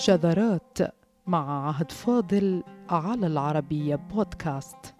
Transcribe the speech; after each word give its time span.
شذرات 0.00 0.78
مع 1.26 1.68
عهد 1.68 1.92
فاضل 1.92 2.62
على 2.90 3.26
العربية 3.26 3.96
بودكاست. 3.96 4.94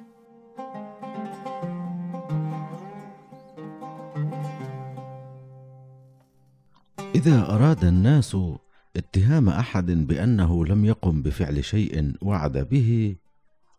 إذا 7.15 7.55
أراد 7.55 7.85
الناس 7.85 8.37
اتهام 8.97 9.49
أحد 9.49 9.91
بأنه 9.91 10.67
لم 10.67 10.85
يقم 10.85 11.23
بفعل 11.23 11.65
شيء 11.65 12.15
وعد 12.23 12.59
به 12.59 13.17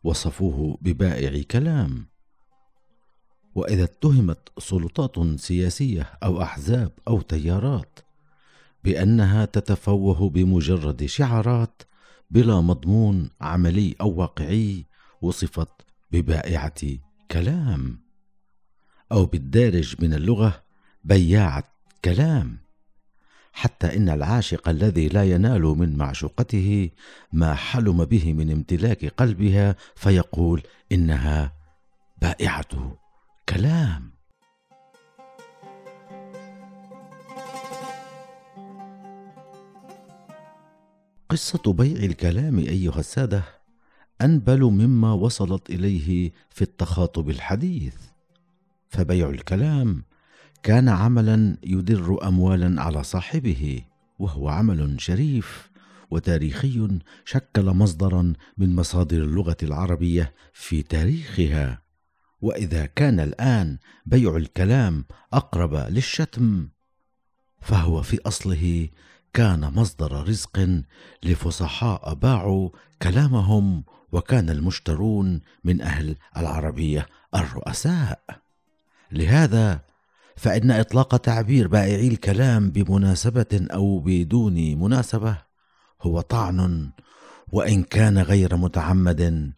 وصفوه 0.03 0.77
ببائع 0.81 1.43
كلام. 1.51 2.05
وإذا 3.55 3.83
اتهمت 3.83 4.49
سلطات 4.59 5.39
سياسية 5.39 6.01
أو 6.23 6.41
أحزاب 6.41 6.91
أو 7.07 7.21
تيارات 7.21 7.99
بأنها 8.83 9.45
تتفوه 9.45 10.29
بمجرد 10.29 11.05
شعارات 11.05 11.81
بلا 12.31 12.61
مضمون 12.61 13.29
عملي 13.41 13.95
أو 14.01 14.15
واقعي 14.15 14.85
وصفت 15.21 15.69
ببائعة 16.11 16.81
كلام 17.31 17.99
أو 19.11 19.25
بالدارج 19.25 19.95
من 19.99 20.13
اللغة 20.13 20.63
بياعة 21.03 21.63
كلام. 22.05 22.57
حتى 23.53 23.97
إن 23.97 24.09
العاشق 24.09 24.69
الذي 24.69 25.07
لا 25.07 25.23
ينال 25.23 25.61
من 25.61 25.97
معشوقته 25.97 26.89
ما 27.33 27.53
حلم 27.55 28.05
به 28.05 28.33
من 28.33 28.51
امتلاك 28.51 29.05
قلبها 29.05 29.75
فيقول 29.95 30.61
إنها 30.91 31.53
بائعة 32.21 32.97
كلام. 33.49 34.10
قصة 41.31 41.73
بيع 41.73 42.03
الكلام 42.03 42.59
أيها 42.59 42.99
السادة 42.99 43.43
أنبل 44.21 44.61
مما 44.63 45.13
وصلت 45.13 45.69
إليه 45.69 46.31
في 46.49 46.61
التخاطب 46.61 47.29
الحديث. 47.29 47.95
فبيع 48.89 49.29
الكلام 49.29 50.03
كان 50.63 50.89
عملا 50.89 51.57
يدر 51.63 52.27
اموالا 52.27 52.81
على 52.81 53.03
صاحبه 53.03 53.81
وهو 54.19 54.49
عمل 54.49 55.01
شريف 55.01 55.69
وتاريخي 56.09 56.99
شكل 57.25 57.65
مصدرا 57.65 58.33
من 58.57 58.75
مصادر 58.75 59.23
اللغة 59.23 59.57
العربية 59.63 60.33
في 60.53 60.83
تاريخها. 60.83 61.81
وإذا 62.41 62.85
كان 62.85 63.19
الآن 63.19 63.77
بيع 64.05 64.35
الكلام 64.37 65.05
أقرب 65.33 65.75
للشتم 65.75 66.67
فهو 67.61 68.01
في 68.01 68.19
أصله 68.25 68.89
كان 69.33 69.73
مصدر 69.75 70.27
رزق 70.27 70.81
لفصحاء 71.23 72.13
باعوا 72.13 72.69
كلامهم 73.01 73.83
وكان 74.11 74.49
المشترون 74.49 75.41
من 75.63 75.81
أهل 75.81 76.15
العربية 76.37 77.07
الرؤساء. 77.35 78.41
لهذا 79.11 79.81
فإن 80.35 80.71
إطلاق 80.71 81.17
تعبير 81.17 81.67
بائعي 81.67 82.07
الكلام 82.07 82.71
بمناسبة 82.71 83.67
أو 83.73 83.99
بدون 83.99 84.75
مناسبة 84.75 85.37
هو 86.01 86.21
طعن 86.21 86.91
وإن 87.51 87.83
كان 87.83 88.17
غير 88.17 88.57
متعمد 88.57 89.51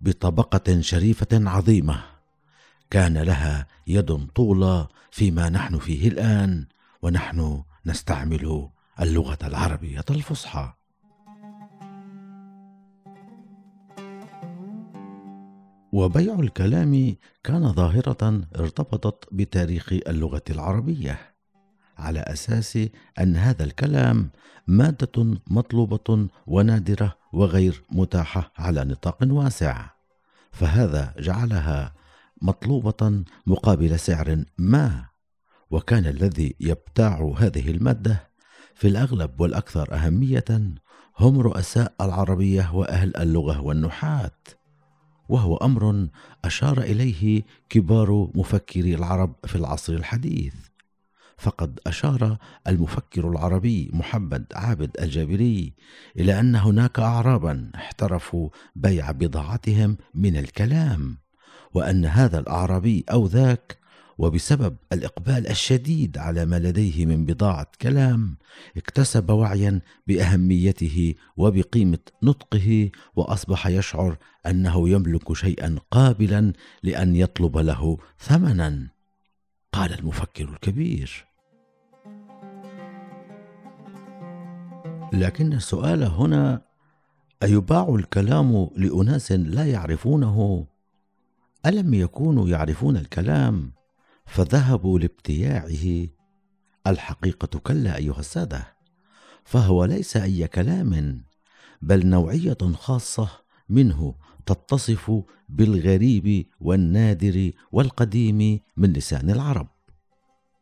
بطبقة 0.00 0.80
شريفة 0.80 1.28
عظيمة 1.32 2.02
كان 2.90 3.18
لها 3.18 3.66
يد 3.86 4.26
طولى 4.34 4.86
فيما 5.10 5.48
نحن 5.48 5.78
فيه 5.78 6.08
الآن 6.08 6.66
ونحن 7.02 7.62
نستعمل 7.86 8.68
اللغة 9.00 9.38
العربية 9.44 10.04
الفصحى. 10.10 10.72
وبيع 15.92 16.34
الكلام 16.34 17.16
كان 17.44 17.72
ظاهرة 17.72 18.42
ارتبطت 18.56 19.28
بتاريخ 19.32 19.92
اللغة 19.92 20.42
العربية 20.50 21.18
على 21.98 22.20
أساس 22.20 22.78
أن 23.20 23.36
هذا 23.36 23.64
الكلام 23.64 24.30
مادة 24.66 25.40
مطلوبة 25.46 26.28
ونادرة 26.46 27.16
وغير 27.32 27.82
متاحة 27.90 28.52
على 28.56 28.84
نطاق 28.84 29.18
واسع 29.22 29.90
فهذا 30.52 31.14
جعلها 31.18 31.94
مطلوبة 32.42 33.24
مقابل 33.46 33.98
سعر 33.98 34.44
ما 34.58 35.06
وكان 35.70 36.06
الذي 36.06 36.56
يبتاع 36.60 37.34
هذه 37.38 37.70
المادة 37.70 38.31
في 38.74 38.88
الأغلب 38.88 39.40
والأكثر 39.40 39.94
أهمية 39.94 40.44
هم 41.18 41.40
رؤساء 41.40 41.94
العربية 42.00 42.74
وأهل 42.74 43.16
اللغة 43.16 43.60
والنحاه 43.60 44.30
وهو 45.28 45.56
أمر 45.56 46.08
أشار 46.44 46.80
إليه 46.80 47.42
كبار 47.68 48.30
مفكري 48.34 48.94
العرب 48.94 49.34
في 49.44 49.56
العصر 49.56 49.92
الحديث. 49.92 50.54
فقد 51.38 51.80
أشار 51.86 52.36
المفكر 52.68 53.28
العربي 53.30 53.90
محمد 53.92 54.46
عابد 54.54 54.90
الجابري 55.00 55.74
إلى 56.16 56.40
أن 56.40 56.56
هناك 56.56 56.98
اعرابا 56.98 57.70
احترفوا 57.74 58.48
بيع 58.76 59.10
بضاعتهم 59.10 59.96
من 60.14 60.36
الكلام 60.36 61.18
وأن 61.74 62.04
هذا 62.04 62.38
الأعرابي 62.38 63.04
أو 63.12 63.26
ذاك 63.26 63.78
وبسبب 64.18 64.76
الإقبال 64.92 65.48
الشديد 65.48 66.18
على 66.18 66.44
ما 66.44 66.58
لديه 66.58 67.06
من 67.06 67.24
بضاعة 67.24 67.66
كلام 67.82 68.36
اكتسب 68.76 69.30
وعيا 69.30 69.80
بأهميته 70.06 71.14
وبقيمة 71.36 71.98
نطقه 72.22 72.90
وأصبح 73.16 73.66
يشعر 73.66 74.16
أنه 74.46 74.88
يملك 74.88 75.32
شيئا 75.32 75.78
قابلا 75.90 76.52
لأن 76.82 77.16
يطلب 77.16 77.58
له 77.58 77.98
ثمنا. 78.18 78.88
قال 79.72 79.98
المفكر 79.98 80.44
الكبير. 80.44 81.26
لكن 85.12 85.52
السؤال 85.52 86.02
هنا 86.02 86.62
أيباع 87.42 87.94
الكلام 87.94 88.70
لأناس 88.76 89.32
لا 89.32 89.66
يعرفونه؟ 89.66 90.66
ألم 91.66 91.94
يكونوا 91.94 92.48
يعرفون 92.48 92.96
الكلام؟ 92.96 93.72
فذهبوا 94.24 94.98
لابتياعه. 94.98 96.06
الحقيقة 96.86 97.58
كلا 97.58 97.96
أيها 97.96 98.20
السادة 98.20 98.76
فهو 99.44 99.84
ليس 99.84 100.16
أي 100.16 100.48
كلام 100.48 101.24
بل 101.82 102.06
نوعية 102.06 102.58
خاصة 102.74 103.28
منه 103.68 104.14
تتصف 104.46 105.22
بالغريب 105.48 106.46
والنادر 106.60 107.50
والقديم 107.72 108.60
من 108.76 108.92
لسان 108.92 109.30
العرب 109.30 109.68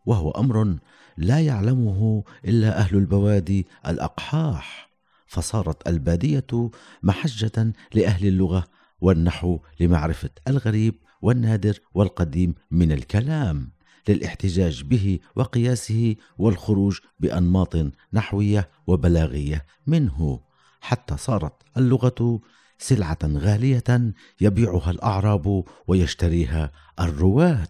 وهو 0.07 0.31
أمر 0.31 0.79
لا 1.17 1.41
يعلمه 1.41 2.25
إلا 2.45 2.79
أهل 2.79 2.97
البوادي 2.97 3.67
الأقحاح. 3.87 4.91
فصارت 5.27 5.89
البادية 5.89 6.71
محجة 7.03 7.73
لأهل 7.95 8.27
اللغة 8.27 8.65
والنحو 9.01 9.59
لمعرفة 9.81 10.31
الغريب 10.49 10.95
والنادر 11.23 11.79
والقديم 11.95 12.55
من 12.71 12.93
الكلام 12.93 13.71
للاحتجاج 14.09 14.83
به 14.83 15.19
وقياسه 15.37 16.17
والخروج 16.39 16.99
بأنماط 17.21 17.77
نحوية 18.13 18.71
وبلاغية 18.87 19.67
منه. 19.87 20.41
حتى 20.81 21.17
صارت 21.17 21.53
اللغة 21.77 22.41
سلعة 22.79 23.19
غالية 23.25 24.13
يبيعها 24.41 24.91
الأعراب 24.91 25.65
ويشتريها 25.87 26.73
الرواة. 27.01 27.69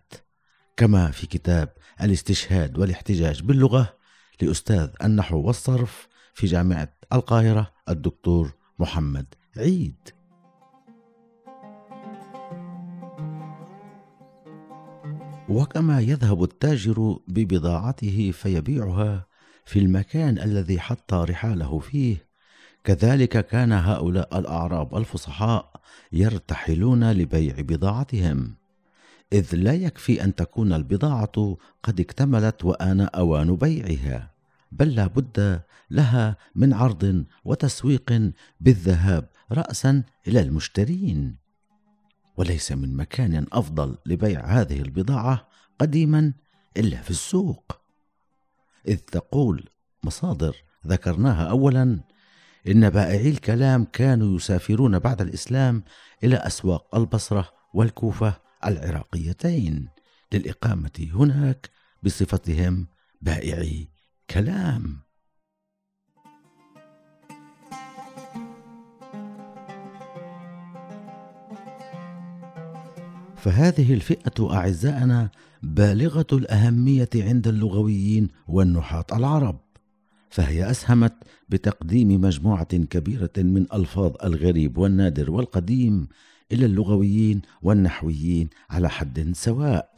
كما 0.77 1.11
في 1.11 1.27
كتاب 1.27 1.73
الاستشهاد 2.03 2.79
والاحتجاج 2.79 3.43
باللغة 3.43 3.95
لأستاذ 4.43 4.89
النحو 5.05 5.39
والصرف 5.39 6.09
في 6.35 6.47
جامعة 6.47 6.93
القاهرة 7.13 7.73
الدكتور 7.89 8.55
محمد 8.79 9.35
عيد. 9.57 10.20
وكما 15.51 16.01
يذهب 16.01 16.43
التاجر 16.43 17.19
ببضاعته 17.29 18.31
فيبيعها 18.31 19.27
في 19.65 19.79
المكان 19.79 20.39
الذي 20.39 20.81
حط 20.81 21.15
رحاله 21.15 21.79
فيه. 21.79 22.17
كذلك 22.85 23.47
كان 23.47 23.73
هؤلاء 23.73 24.39
الأعراب 24.39 24.97
الفصحاء 24.97 25.73
يرتحلون 26.13 27.13
لبيع 27.13 27.55
بضاعتهم. 27.59 28.55
إذ 29.33 29.55
لا 29.55 29.73
يكفي 29.73 30.25
أن 30.25 30.35
تكون 30.35 30.73
البضاعة 30.73 31.57
قد 31.83 32.01
اكتملت 32.01 32.65
وان 32.65 33.01
أوان 33.01 33.57
بيعها 33.57 34.31
بل 34.73 34.95
لا 34.95 35.07
بد 35.07 35.61
لها 35.91 36.37
من 36.55 36.73
عرض 36.73 37.25
وتسويق 37.45 38.33
بالذهاب 38.61 39.29
راسا 39.53 40.03
إلى 40.29 40.41
المشترين. 40.41 41.37
وليس 42.41 42.73
من 42.73 42.97
مكان 42.97 43.47
أفضل 43.53 43.99
لبيع 44.07 44.47
هذه 44.47 44.81
البضاعة 44.81 45.49
قديما 45.79 46.33
إلا 46.77 47.03
في 47.03 47.11
السوق. 47.11 47.81
إذ 48.89 48.97
تقول 48.97 49.69
مصادر 50.05 50.57
ذكرناها 50.87 51.51
اولا 51.51 52.01
إن 52.69 52.91
بائعي 52.91 53.31
الكلام 53.31 53.85
كانوا 53.85 54.37
يسافرون 54.37 54.99
بعد 54.99 55.21
الإسلام 55.21 55.85
إلى 56.25 56.37
أسواق 56.37 56.97
البصرة 56.97 57.49
والكوفة 57.75 58.41
العراقيتين 58.67 59.89
للإقامة 60.33 61.09
هناك 61.15 61.71
بصفتهم 62.03 62.87
بائعي 63.21 63.89
كلام. 64.31 65.10
فهذه 73.41 73.95
الفئة 73.95 74.55
أعزائنا 74.55 75.31
بالغة 75.63 76.27
الأهمية 76.33 77.09
عند 77.15 77.49
اللغويين 77.49 78.29
والنحاة 78.49 79.07
العرب. 79.13 79.61
فهي 80.31 80.71
أسهمت 80.71 81.15
بتقديم 81.49 82.21
مجموعة 82.21 82.77
كبيرة 82.77 83.31
من 83.39 83.67
ألفاظ 83.75 84.13
الغريب 84.25 84.79
والنادر 84.79 85.31
والقديم 85.31 86.09
إلى 86.53 86.67
اللغويين 86.67 87.43
والنحويين 87.63 88.49
على 88.71 88.89
حد 88.91 89.33
سواء 89.35 89.93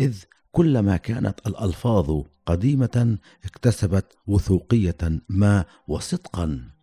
إذ 0.00 0.16
كلما 0.52 0.96
كانت 0.96 1.40
الألفاظ 1.46 2.22
قديمة 2.46 3.18
اكتسبت 3.44 4.16
وثوقية 4.26 5.20
ما 5.28 5.64
وصدقا. 5.88 6.75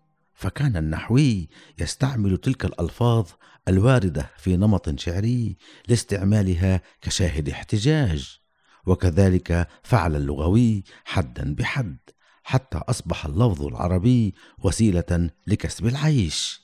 فكان 0.44 0.78
النحوي 0.78 1.50
يستعمل 1.80 2.38
تلك 2.38 2.66
الألفاظ 2.66 3.28
الواردة 3.68 4.32
في 4.38 4.58
نمط 4.58 5.00
شعري 5.00 5.58
لاستعمالها 5.88 6.82
كشاهد 7.02 7.50
احتجاج 7.50 8.40
وكذلك 8.86 9.68
فعل 9.84 10.16
اللغوي 10.16 10.84
حدا 11.06 11.56
بحد 11.56 11.98
حتى 12.44 12.78
أصبح 12.78 13.26
اللفظ 13.26 13.66
العربي 13.66 14.34
وسيلة 14.64 15.30
لكسب 15.48 15.88
العيش. 15.88 16.62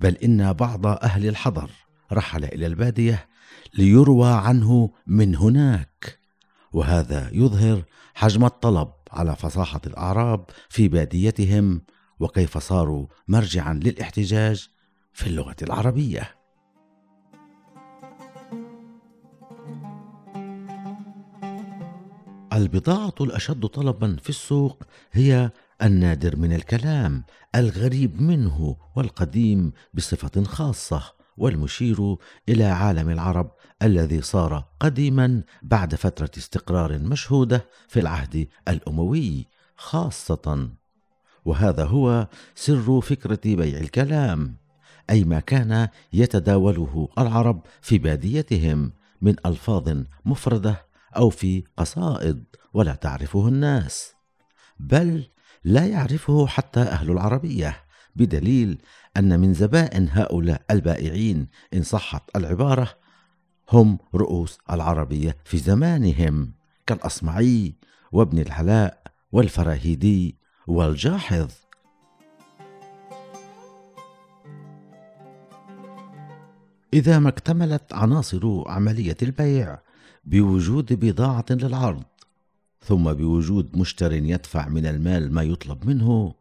بل 0.00 0.14
إن 0.16 0.52
بعض 0.52 0.86
أهل 0.86 1.28
الحضر 1.28 1.70
رحل 2.12 2.44
إلى 2.44 2.66
البادية 2.66 3.28
ليروى 3.74 4.32
عنه 4.32 4.90
من 5.06 5.36
هناك 5.36 6.18
وهذا 6.72 7.30
يظهر 7.32 7.82
حجم 8.14 8.44
الطلب 8.44 8.88
على 9.10 9.36
فصاحة 9.36 9.80
الأعراب 9.86 10.44
في 10.68 10.88
باديتهم 10.88 11.82
وكيف 12.20 12.58
صاروا 12.58 13.06
مرجعا 13.28 13.74
للاحتجاج 13.74 14.68
في 15.12 15.26
اللغة 15.26 15.56
العربية. 15.62 16.38
البضاعة 22.52 23.14
الأشد 23.20 23.66
طلبا 23.66 24.16
في 24.22 24.28
السوق 24.28 24.82
هي 25.12 25.50
النادر 25.82 26.36
من 26.36 26.52
الكلام 26.52 27.24
الغريب 27.54 28.22
منه 28.22 28.76
والقديم 28.96 29.72
بصفة 29.94 30.42
خاصة 30.44 31.02
والمشير 31.36 32.16
إلى 32.48 32.64
عالم 32.64 33.10
العرب 33.10 33.50
الذي 33.82 34.22
صار 34.22 34.64
قديما 34.80 35.42
بعد 35.62 35.94
فترة 35.94 36.30
استقرار 36.38 36.98
مشهودة 36.98 37.64
في 37.88 38.00
العهد 38.00 38.48
الأموي 38.68 39.46
خاصة 39.76 40.68
وهذا 41.48 41.84
هو 41.84 42.28
سر 42.54 43.00
فكرة 43.00 43.40
بيع 43.44 43.78
الكلام 43.78 44.56
أي 45.10 45.24
ما 45.24 45.40
كان 45.40 45.88
يتداوله 46.12 47.08
العرب 47.18 47.60
في 47.80 47.98
باديتهم 47.98 48.92
من 49.22 49.34
ألفاظ 49.46 50.02
مفردة 50.24 50.86
أو 51.16 51.30
في 51.30 51.64
قصائد 51.76 52.44
ولا 52.74 52.94
تعرفه 52.94 53.48
الناس 53.48 54.12
بل 54.80 55.24
لا 55.64 55.86
يعرفه 55.86 56.46
حتى 56.46 56.80
أهل 56.80 57.10
العربية 57.10 57.76
بدليل 58.16 58.78
أن 59.16 59.40
من 59.40 59.54
زبائن 59.54 60.08
هؤلاء 60.12 60.62
البائعين 60.70 61.48
إن 61.74 61.82
صحت 61.82 62.22
العبارة 62.36 62.94
هم 63.72 63.98
رؤوس 64.14 64.58
العربية 64.70 65.36
في 65.44 65.58
زمانهم 65.58 66.52
كالأصمعي 66.86 67.74
وابن 68.12 68.38
العلاء 68.38 69.02
والفراهيدي 69.32 70.37
والجاحظ. 70.68 71.48
إذا 76.94 77.18
ما 77.18 77.28
اكتملت 77.28 77.92
عناصر 77.92 78.68
عملية 78.68 79.16
البيع 79.22 79.78
بوجود 80.24 81.04
بضاعة 81.04 81.44
للعرض 81.50 82.04
ثم 82.80 83.12
بوجود 83.12 83.76
مشتر 83.76 84.12
يدفع 84.12 84.68
من 84.68 84.86
المال 84.86 85.32
ما 85.32 85.42
يطلب 85.42 85.86
منه 85.86 86.34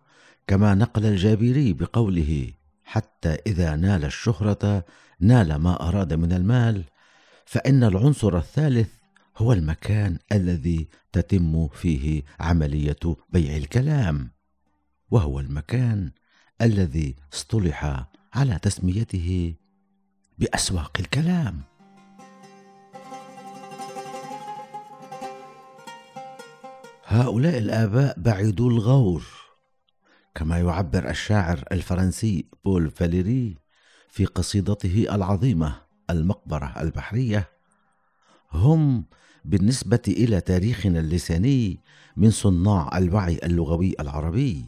كما 0.47 0.75
نقل 0.75 1.05
الجابري 1.05 1.73
بقوله 1.73 2.51
حتى 2.83 3.37
إذا 3.47 3.75
نال 3.75 4.05
الشهرة 4.05 4.85
نال 5.19 5.55
ما 5.55 5.87
أراد 5.87 6.13
من 6.13 6.33
المال 6.33 6.83
فإن 7.45 7.83
العنصر 7.83 8.37
الثالث 8.37 8.96
هو 9.37 9.53
المكان 9.53 10.17
الذي 10.31 10.87
تتم 11.11 11.67
فيه 11.67 12.23
عملية 12.39 12.99
بيع 13.29 13.57
الكلام 13.57 14.31
وهو 15.11 15.39
المكان 15.39 16.11
الذي 16.61 17.15
اصطلح 17.33 18.07
على 18.33 18.59
تسميته 18.59 19.55
بأسواق 20.37 20.97
الكلام. 20.99 21.61
هؤلاء 27.05 27.57
الآباء 27.57 28.19
بعيدو 28.19 28.69
الغور 28.69 29.25
كما 30.35 30.59
يعبر 30.59 31.09
الشاعر 31.09 31.63
الفرنسي 31.71 32.49
بول 32.65 32.91
فاليري 32.91 33.57
في 34.09 34.25
قصيدته 34.25 35.05
العظيمة 35.11 35.81
المقبرة 36.09 36.73
البحرية 36.81 37.49
هم 38.51 39.05
بالنسبة 39.47 40.01
إلى 40.07 40.41
تاريخنا 40.41 40.99
اللساني 40.99 41.79
من 42.17 42.31
صناع 42.31 42.97
الوعي 42.97 43.39
اللغوي 43.43 43.95
العربي 43.99 44.65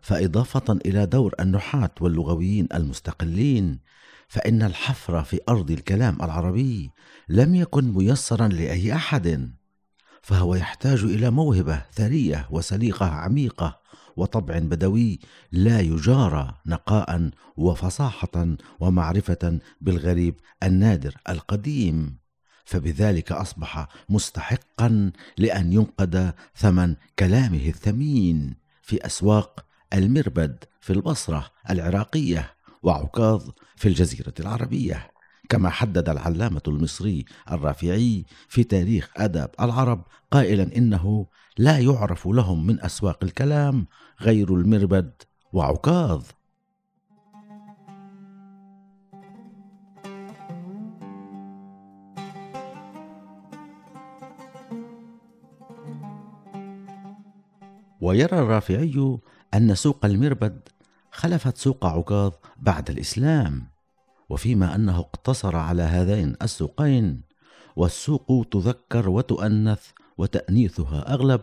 فإضافة 0.00 0.78
إلى 0.86 1.06
دور 1.06 1.34
النحاة 1.40 1.90
واللغويين 2.00 2.68
المستقلين 2.74 3.78
فإن 4.28 4.62
الحفر 4.62 5.24
في 5.24 5.40
أرض 5.48 5.70
الكلام 5.70 6.22
العربي 6.22 6.90
لم 7.28 7.54
يكن 7.54 7.92
ميسرا 7.92 8.48
لأي 8.48 8.94
أحد 8.94 9.50
فهو 10.22 10.54
يحتاج 10.54 11.04
إلى 11.04 11.30
موهبة 11.30 11.82
ثرية 11.92 12.48
وسليقة 12.50 13.06
عميقة 13.06 13.80
وطبع 14.16 14.58
بدوي 14.58 15.18
لا 15.52 15.80
يجارى 15.80 16.54
نقاء 16.66 17.30
وفصاحة 17.56 18.56
ومعرفة 18.80 19.58
بالغريب 19.80 20.34
النادر 20.62 21.14
القديم. 21.28 22.27
فبذلك 22.68 23.32
أصبح 23.32 23.88
مستحقا 24.08 25.12
لأن 25.38 25.72
ينقد 25.72 26.34
ثمن 26.56 26.96
كلامه 27.18 27.68
الثمين 27.68 28.54
في 28.82 29.06
أسواق 29.06 29.64
المربد 29.92 30.64
في 30.80 30.92
البصرة 30.92 31.50
العراقية 31.70 32.54
وعكاظ 32.82 33.48
في 33.76 33.88
الجزيرة 33.88 34.34
العربية. 34.40 35.10
كما 35.48 35.70
حدد 35.70 36.08
العلامة 36.08 36.62
المصري 36.68 37.24
الرافعي 37.50 38.24
في 38.48 38.64
تاريخ 38.64 39.10
آداب 39.16 39.50
العرب 39.60 40.04
قائلا 40.30 40.76
إنه 40.76 41.26
لا 41.58 41.78
يعرف 41.78 42.26
لهم 42.26 42.66
من 42.66 42.80
أسواق 42.80 43.24
الكلام 43.24 43.86
غير 44.20 44.54
المربد 44.54 45.12
وعكاظ. 45.52 46.22
ويرى 58.08 58.38
الرافعي 58.38 59.18
أن 59.54 59.74
سوق 59.74 60.04
المربد 60.04 60.60
خلفت 61.12 61.56
سوق 61.56 61.86
عكاظ 61.86 62.32
بعد 62.56 62.90
الإسلام 62.90 63.66
وفيما 64.28 64.74
أنه 64.74 64.98
اقتصر 64.98 65.56
على 65.56 65.82
هذين 65.82 66.36
السوقين 66.42 67.20
والسوق 67.76 68.46
تذكر 68.50 69.08
وتؤنث 69.08 69.86
وتأنيثها 70.18 71.14
أغلب 71.14 71.40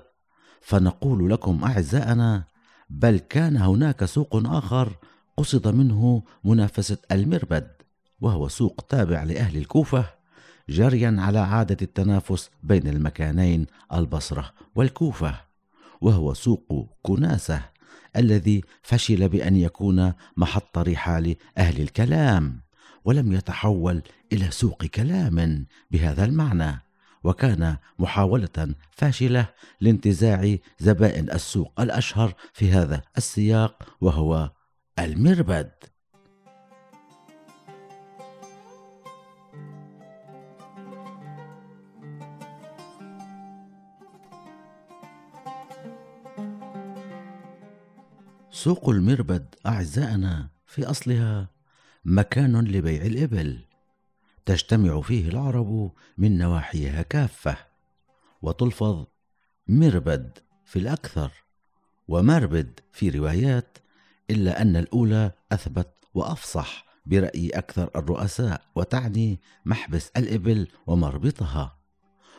فنقول 0.62 1.30
لكم 1.30 1.64
أعزائنا 1.64 2.44
بل 2.90 3.18
كان 3.18 3.58
هناك 3.58 4.06
سوق 4.06 4.36
آخر 4.36 4.96
قصد 5.38 5.68
منه 5.68 6.24
منافسة 6.44 6.98
المربد 7.12 7.68
وهو 8.22 8.48
سوق 8.48 8.86
تابع 8.90 9.24
لأهل 9.24 9.58
الكوفة 9.58 10.06
جريا 10.70 11.16
على 11.20 11.40
عادة 11.40 11.78
التنافس 11.82 12.50
بين 12.64 12.88
المكانين 12.88 13.66
البصرة 13.94 14.54
والكوفة. 14.76 15.45
وهو 16.06 16.34
سوق 16.34 16.98
كناسة 17.02 17.62
الذي 18.16 18.62
فشل 18.82 19.30
بأن 19.30 19.56
يكون 19.56 20.14
محط 20.38 20.78
رحال 20.78 21.36
أهل 21.58 21.82
الكلام 21.82 22.62
ولم 23.06 23.34
يتحول 23.34 24.02
إلى 24.34 24.52
سوق 24.52 24.86
كلام 24.86 25.66
بهذا 25.92 26.26
المعنى 26.26 26.82
وكان 27.24 27.78
محاولة 28.00 28.76
فاشلة 28.92 29.50
لانتزاع 29.82 30.58
زبائن 30.80 31.32
السوق 31.32 31.82
الأشهر 31.82 32.34
في 32.54 32.72
هذا 32.72 33.02
السياق 33.18 33.98
وهو 34.02 34.52
المربد. 35.00 35.72
سوق 48.66 48.90
المربد 48.90 49.56
أعزائنا 49.66 50.50
في 50.68 50.86
أصلها 50.86 51.50
مكان 52.06 52.62
لبيع 52.68 53.02
الإبل. 53.02 53.60
تجتمع 54.46 55.02
فيه 55.02 55.30
العرب 55.30 55.92
من 56.18 56.38
نواحيها 56.38 57.02
كافة 57.02 57.58
وتلفظ 58.42 59.06
مربد 59.68 60.38
في 60.66 60.80
الأكثر 60.80 61.32
ومربد 62.08 62.80
في 62.92 63.10
روايات 63.10 63.78
إلا 64.30 64.62
أن 64.62 64.76
الأولى 64.76 65.32
أثبت 65.52 65.94
وأفصح 66.14 66.86
برأي 67.06 67.50
أكثر 67.50 67.90
الرؤساء 67.96 68.62
وتعني 68.76 69.40
محبس 69.66 70.12
الإبل 70.18 70.68
ومربطها. 70.88 71.78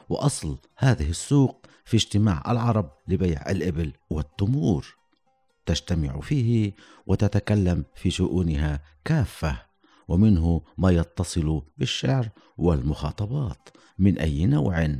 وأصل 0.08 0.58
هذه 0.76 1.10
السوق 1.10 1.66
في 1.84 1.96
اجتماع 1.96 2.42
العرب 2.48 2.90
لبيع 3.08 3.50
الإبل 3.50 3.92
والتمور. 4.10 5.05
تجتمع 5.66 6.20
فيه 6.20 6.72
وتتكلم 7.06 7.84
في 7.94 8.10
شؤونها 8.10 8.82
كافة 9.04 9.62
ومنه 10.08 10.62
ما 10.78 10.90
يتصل 10.90 11.62
بالشعر 11.78 12.28
والمخاطبات 12.56 13.68
من 13.98 14.18
أي 14.18 14.46
نوع. 14.46 14.96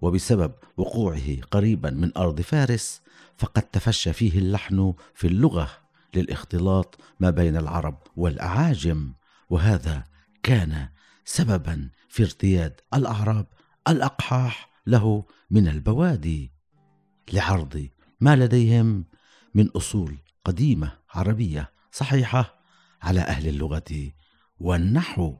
وبسبب 0.00 0.52
وقوعه 0.76 1.40
قريبا 1.50 1.90
من 1.90 2.16
أرض 2.16 2.40
فارس 2.40 3.02
فقد 3.36 3.62
تفشى 3.62 4.12
فيه 4.12 4.38
اللحن 4.38 4.94
في 5.14 5.26
اللغة 5.26 5.70
للاختلاط 6.14 6.98
ما 7.20 7.30
بين 7.30 7.56
العرب 7.56 7.98
والأعاجم. 8.16 9.12
وهذا 9.50 10.04
كان 10.42 10.88
سببا 11.24 11.90
في 12.08 12.22
ارتياد 12.22 12.80
الأعراب 12.94 13.46
الأقحاح 13.88 14.70
له 14.86 15.24
من 15.50 15.68
البوادي 15.68 16.52
لعرض 17.32 17.88
ما 18.20 18.36
لديهم 18.36 19.04
من 19.54 19.68
أصول 19.76 20.16
قديمة 20.44 20.92
عربية 21.10 21.70
صحيحة 21.92 22.58
على 23.02 23.20
أهل 23.20 23.48
اللغة 23.48 24.12
والنحو. 24.60 25.34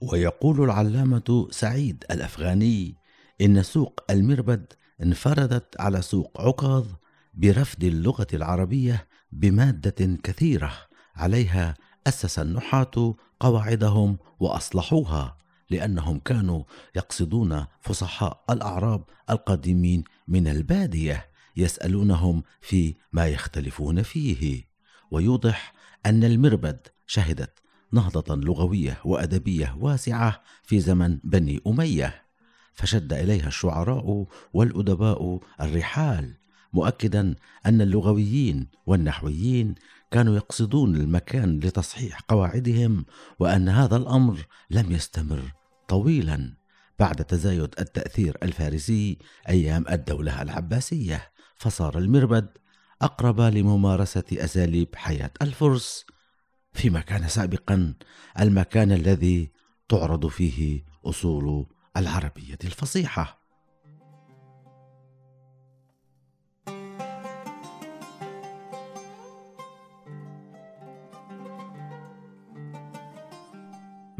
ويقول 0.00 0.64
العلامة 0.64 1.48
سعيد 1.50 2.04
الأفغاني 2.10 2.96
إن 3.40 3.62
سوق 3.62 4.00
المربد 4.10 4.72
انفردت 5.02 5.80
على 5.80 6.02
سوق 6.02 6.40
عكاظ 6.40 6.86
برفد 7.34 7.84
اللغة 7.84 8.26
العربية 8.32 9.08
بمادة 9.32 10.18
كثيرة 10.22 10.72
عليها 11.16 11.74
أسس 12.06 12.38
النحاة 12.38 13.14
قواعدهم 13.40 14.18
وأصلحوها. 14.40 15.41
لأنهم 15.70 16.18
كانوا 16.18 16.64
يقصدون 16.96 17.66
فصحاء 17.80 18.44
الأعراب 18.50 19.04
القادمين 19.30 20.04
من 20.28 20.48
البادية 20.48 21.26
يسألونهم 21.56 22.42
في 22.60 22.94
ما 23.12 23.26
يختلفون 23.28 24.02
فيه. 24.02 24.64
ويوضح 25.10 25.72
أن 26.06 26.24
المربد 26.24 26.86
شهدت 27.06 27.58
نهضة 27.92 28.34
لغوية 28.34 28.98
وأدبية 29.04 29.76
واسعة 29.80 30.42
في 30.62 30.80
زمن 30.80 31.18
بني 31.24 31.60
أمية. 31.66 32.22
فشد 32.72 33.12
إليها 33.12 33.48
الشعراء 33.48 34.26
والأدباء 34.52 35.40
الرحال 35.60 36.34
مؤكدا 36.72 37.34
أن 37.66 37.80
اللغويين 37.80 38.68
والنحويين 38.86 39.74
كانوا 40.12 40.36
يقصدون 40.36 40.96
المكان 40.96 41.60
لتصحيح 41.60 42.20
قواعدهم 42.20 43.04
وأن 43.38 43.68
هذا 43.68 43.96
الأمر 43.96 44.46
لم 44.70 44.92
يستمر 44.92 45.52
طويلا 45.88 46.56
بعد 46.98 47.24
تزايد 47.24 47.74
التأثير 47.80 48.38
الفارسي 48.42 49.18
أيام 49.48 49.84
الدولة 49.90 50.42
العباسية. 50.42 51.32
فصار 51.56 51.98
المربد 51.98 52.48
أقرب 53.02 53.40
لممارسة 53.40 54.24
أساليب 54.32 54.88
حياة 54.94 55.30
الفرس. 55.42 56.06
فيما 56.72 57.00
كان 57.00 57.28
سابقا 57.28 57.94
المكان 58.40 58.92
الذي 58.92 59.50
تعرض 59.88 60.26
فيه 60.26 60.84
أصول 61.04 61.66
العربية 61.96 62.58
الفصيحة. 62.64 63.41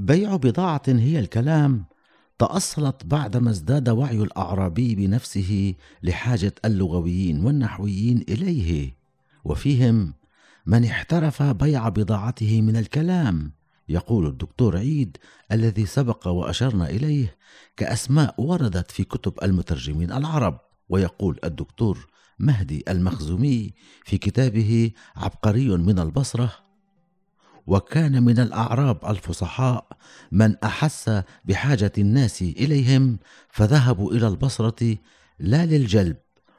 بيع 0.02 0.36
بضاعة 0.36 0.82
هي 0.88 1.18
الكلام. 1.18 1.84
تأصلت 2.38 3.06
بعدما 3.06 3.50
ازداد 3.50 3.88
وعي 3.88 4.22
الأعرابي 4.22 4.94
بنفسه 4.94 5.74
لحاجة 6.02 6.54
اللغويين 6.64 7.44
والنحويين 7.44 8.24
إليه. 8.28 8.96
وفيهم 9.44 10.14
من 10.66 10.84
احترف 10.84 11.42
بيع 11.42 11.88
بضاعته 11.88 12.62
من 12.62 12.76
الكلام. 12.76 13.52
يقول 13.88 14.26
الدكتور 14.26 14.76
عيد 14.76 15.16
الذي 15.52 15.86
سبق 15.86 16.28
وأشرنا 16.28 16.90
إليه 16.90 17.36
كأسماء 17.76 18.34
وردت 18.38 18.90
في 18.90 19.04
كتب 19.04 19.32
المترجمين 19.42 20.12
العرب 20.12 20.60
ويقول 20.88 21.38
الدكتور 21.44 22.06
مهدي 22.38 22.84
المخزومي 22.88 23.74
في 24.04 24.18
كتابه 24.18 24.90
عبقري 25.16 25.68
من 25.76 25.98
البصرة 25.98 26.52
وكان 27.66 28.22
من 28.22 28.38
الأعراب 28.38 28.98
الفصحاء 29.08 29.86
من 30.32 30.56
أحس 30.64 31.22
بحاجة 31.44 31.92
الناس 31.98 32.42
إليهم 32.42 33.18
فذهبوا 33.50 34.12
إلى 34.12 34.28
البصرة 34.28 34.96
لا 35.38 35.66
للجلب 35.66 36.16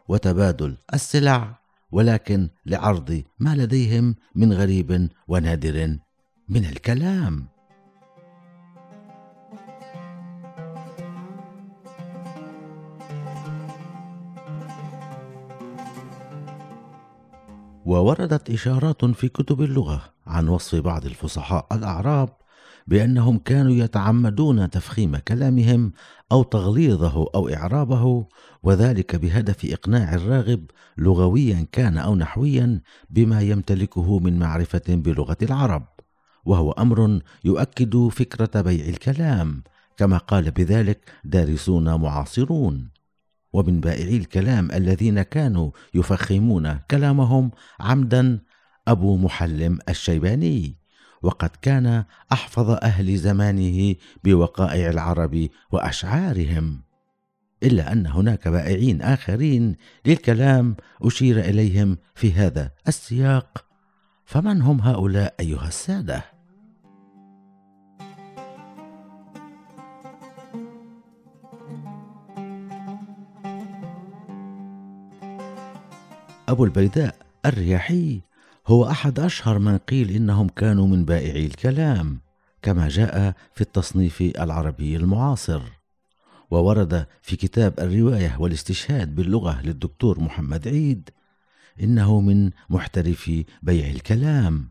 وتبادل 0.08 0.78
السلع 0.94 1.60
ولكن 1.92 2.50
لعرض 2.66 3.24
ما 3.40 3.56
لديهم 3.56 4.16
من 4.36 4.54
غريب 4.54 5.10
ونادر 5.28 5.98
من 6.50 6.66
الكلام. 6.66 7.54
ووردت 17.86 18.50
إشارات 18.50 19.06
في 19.06 19.30
كتب 19.30 19.62
اللغة 19.62 20.13
عن 20.34 20.48
وصف 20.48 20.80
بعض 20.80 21.06
الفصحاء 21.06 21.68
الأعراب 21.72 22.30
بأنهم 22.88 23.38
كانوا 23.38 23.72
يتعمدون 23.72 24.70
تفخيم 24.70 25.18
كلامهم 25.18 25.92
أو 26.32 26.44
تغليظه 26.44 27.28
أو 27.36 27.50
إعرابه 27.50 28.28
وذلك 28.64 29.16
بهدف 29.16 29.66
إقناع 29.66 30.14
الراغب 30.14 30.66
لغويا 30.98 31.68
كان 31.72 31.98
أو 31.98 32.16
نحويا 32.16 32.82
بما 33.10 33.42
يمتلكه 33.42 34.20
من 34.20 34.40
معرفة 34.40 34.82
بلغة 34.88 35.38
العرب. 35.42 35.88
وهو 36.46 36.72
أمر 36.72 37.20
يؤكد 37.46 38.08
فكرة 38.08 38.62
بيع 38.62 38.86
الكلام 38.86 39.64
كما 39.98 40.18
قال 40.18 40.52
بذلك 40.52 41.12
دارسون 41.24 41.94
معاصرون. 41.96 42.90
ومن 43.54 43.80
بائعي 43.80 44.18
الكلام 44.18 44.72
الذين 44.72 45.22
كانوا 45.22 45.72
يفخمون 45.94 46.80
كلامهم 46.92 47.52
عمدا 47.80 48.40
أبو 48.88 49.18
محلم 49.18 49.80
الشيباني 49.90 50.76
وقد 51.22 51.50
كان 51.62 52.04
أحفظ 52.32 52.70
أهل 52.70 53.18
زمانه 53.18 53.96
بوقائع 54.24 54.90
العرب 54.90 55.50
وأشعارهم 55.72 56.82
إلا 57.64 57.92
أن 57.92 58.08
هناك 58.08 58.48
بائعين 58.48 59.02
آخرين 59.02 59.76
للكلام 60.06 60.76
أشير 61.02 61.40
إليهم 61.40 61.98
في 62.16 62.34
هذا 62.34 62.72
السياق. 62.88 63.66
فمن 64.26 64.62
هم 64.62 64.82
هؤلاء 64.82 65.36
أيها 65.40 65.68
السادة؟ 65.68 66.24
أبو 76.50 76.66
البيداء 76.66 77.16
الرياحي 77.46 78.22
هو 78.68 78.90
أحد 78.90 79.20
أشهر 79.20 79.60
من 79.60 79.78
قيل 79.78 80.12
إنهم 80.12 80.50
كانوا 80.50 80.88
من 80.88 81.06
بائعي 81.06 81.46
الكلام 81.46 82.20
كما 82.62 82.88
جاء 82.88 83.36
في 83.54 83.62
التصنيف 83.62 84.22
العربي 84.22 84.96
المعاصر. 84.96 85.62
وورد 86.52 87.08
في 87.22 87.36
كتاب 87.36 87.80
الرواية 87.80 88.38
والاستشهاد 88.40 89.16
باللغة 89.16 89.62
للدكتور 89.62 90.20
محمد 90.20 90.68
عيد 90.68 91.10
إنه 91.82 92.22
من 92.22 92.52
محترفي 92.70 93.46
بيع 93.64 93.90
الكلام. 93.90 94.70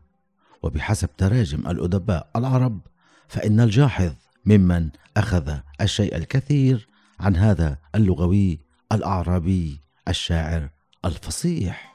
وبحسب 0.63 1.09
تراجم 1.17 1.59
الأدباء 1.67 2.29
العرب 2.35 2.79
فإن 3.27 3.59
الجاحظ 3.59 4.13
ممن 4.45 4.89
أخذ 5.17 5.57
الشيء 5.81 6.15
الكثير 6.15 6.87
عن 7.19 7.35
هذا 7.35 7.77
اللغوي 7.95 8.59
الأعرابي 8.91 9.81
الشاعر 10.07 10.69
الفصيح. 11.05 11.92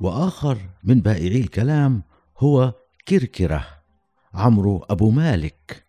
وآخر 0.00 0.58
من 0.84 1.00
بائعي 1.00 1.40
الكلام 1.40 2.02
هو 2.38 2.74
كركرة 3.08 3.66
عمرو 4.34 4.78
أبو 4.90 5.10
مالك 5.10 5.86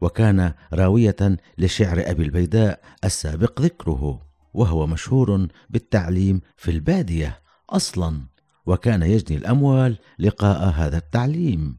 وكان 0.00 0.52
راوية 0.72 1.16
لشعر 1.58 2.02
أبي 2.06 2.22
البيداء 2.22 2.80
السابق 3.04 3.60
ذكره 3.60 4.22
وهو 4.54 4.86
مشهور 4.86 5.48
بالتعليم 5.70 6.40
في 6.56 6.70
البادية 6.70 7.40
أصلا 7.70 8.20
وكان 8.66 9.02
يجني 9.02 9.38
الأموال 9.38 9.98
لقاء 10.18 10.70
هذا 10.70 10.96
التعليم 10.96 11.78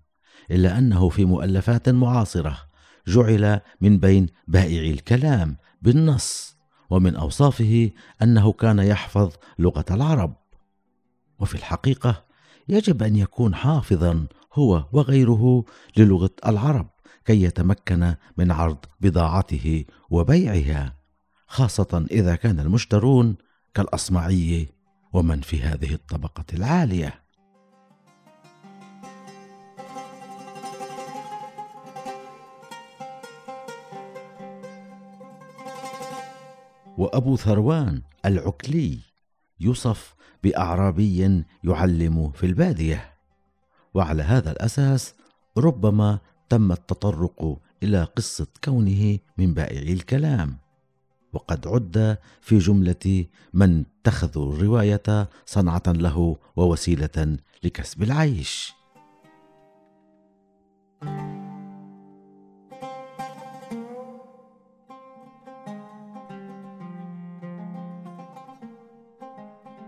إلا 0.52 0.78
أنه 0.78 1.10
في 1.10 1.26
مؤلفات 1.26 1.90
معاصرة 1.90 2.58
جعل 3.08 3.62
من 3.82 4.00
بين 4.00 4.28
بائعي 4.48 4.92
الكلام 4.92 5.58
بالنص 5.82 6.58
ومن 6.90 7.16
أوصافه 7.16 7.92
أنه 8.22 8.52
كان 8.52 8.80
يحفظ 8.80 9.34
لغة 9.60 9.86
العرب. 9.92 10.45
وفي 11.40 11.56
الحقيقة 11.56 12.26
يجب 12.70 13.04
أن 13.04 13.16
يكون 13.16 13.56
حافظا 13.56 14.28
هو 14.54 14.86
وغيره 14.92 15.66
للغة 15.98 16.32
العرب 16.46 16.90
كي 17.26 17.44
يتمكن 17.44 18.16
من 18.38 18.52
عرض 18.52 18.78
بضاعته 19.02 19.86
وبيعها 20.10 20.96
خاصة 21.48 22.06
إذا 22.12 22.36
كان 22.36 22.60
المشترون 22.60 23.36
كالأصمعي 23.74 24.68
ومن 25.14 25.42
في 25.42 25.62
هذه 25.62 25.94
الطبقة 25.94 26.46
العالية. 26.54 27.26
وأبو 36.98 37.38
ثروان 37.38 38.02
العكلي 38.26 39.00
يوصف 39.60 40.16
بأعرابي 40.44 41.44
يعلم 41.64 42.32
في 42.32 42.46
البادية. 42.46 43.14
وعلى 43.94 44.24
هذا 44.24 44.52
الأساس 44.52 45.16
ربما 45.58 46.20
تم 46.50 46.72
التطرق 46.72 47.60
إلى 47.84 48.04
قصة 48.04 48.48
كونه 48.64 49.20
من 49.38 49.54
بائعي 49.54 49.94
الكلام. 49.94 50.58
وقد 51.34 51.68
عد 51.68 52.18
في 52.42 52.58
جملة 52.58 53.26
من 53.54 53.86
اتخذوا 54.02 54.54
الرواية 54.54 55.30
صنعة 55.46 55.84
له 55.88 56.38
ووسيلة 56.56 57.38
لكسب 57.64 58.04
العيش. 58.04 58.74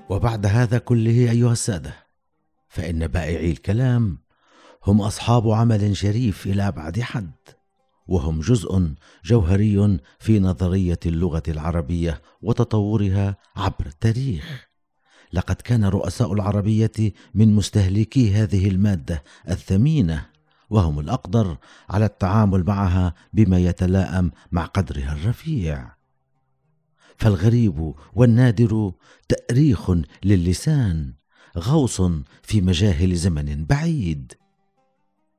وبعد 0.10 0.46
هذا 0.46 0.78
كله 0.78 1.32
أيها 1.32 1.52
السادة 1.52 1.94
فإن 2.70 3.08
بائعي 3.08 3.52
الكلام 3.52 4.18
هم 4.88 5.02
أصحاب 5.02 5.50
عمل 5.50 5.98
شريف 5.98 6.46
إلى 6.46 6.68
ابعد 6.68 7.00
حد 7.00 7.32
وهم 8.08 8.40
جزء 8.40 8.90
جوهري 9.26 10.00
في 10.20 10.40
نظرية 10.40 11.00
اللغة 11.06 11.44
العربية 11.48 12.22
وتطورها 12.42 13.38
عبر 13.56 13.86
التاريخ. 13.86 14.68
لقد 15.34 15.56
كان 15.56 15.86
رؤساء 15.86 16.34
العربية 16.34 17.14
من 17.34 17.56
مستهلكي 17.56 18.34
هذه 18.34 18.68
المادة 18.68 19.24
الثمينة 19.50 20.26
وهم 20.70 21.00
الأقدر 21.00 21.58
على 21.90 22.06
التعامل 22.06 22.64
معها 22.64 23.14
بما 23.34 23.60
يتلائم 23.60 24.32
مع 24.52 24.66
قدرها 24.66 25.14
الرفيع. 25.14 25.97
فالغريب 27.18 27.94
والنادر 28.14 28.92
تأريخ 29.30 29.92
للسان 30.24 31.14
غوص 31.58 32.02
في 32.44 32.62
مجاهل 32.62 33.16
زمن 33.16 33.66
بعيد. 33.66 34.34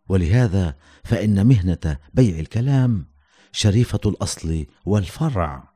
ولهذا 0.08 0.76
فإن 1.04 1.46
مهنة 1.46 1.98
بيع 2.14 2.38
الكلام 2.38 3.06
شريفة 3.52 4.00
الأصل 4.06 4.66
والفرع 4.86 5.72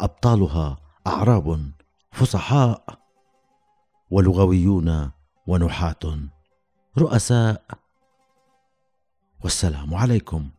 أبطالها 0.00 0.78
أعراب 1.06 1.70
فصحاء 2.12 2.98
ولغويون 4.10 5.10
ونحاة 5.46 6.28
رؤساء. 6.98 7.64
والسلام 9.44 9.94
عليكم. 9.94 10.50